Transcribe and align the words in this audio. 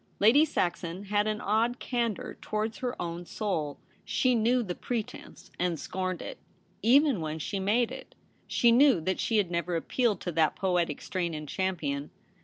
Lady 0.19 0.43
Saxon 0.45 1.03
had 1.03 1.27
an 1.27 1.39
odd 1.39 1.77
candour 1.77 2.33
towards 2.41 2.79
her 2.79 2.99
own 2.99 3.23
soul. 3.23 3.77
She 4.03 4.33
knew 4.33 4.63
the 4.63 4.73
pre 4.73 5.03
tence 5.03 5.51
and 5.59 5.79
scorned 5.79 6.23
it, 6.23 6.39
even 6.81 7.21
when 7.21 7.37
she 7.37 7.59
made 7.59 7.91
it. 7.91 8.15
She 8.47 8.71
knew 8.71 8.99
that 9.01 9.19
she 9.19 9.37
had 9.37 9.51
never 9.51 9.75
appealed 9.75 10.19
to 10.21 10.31
that 10.31 10.55
poetic 10.55 11.01
strain 11.01 11.35
in 11.35 11.45
Champion. 11.45 12.09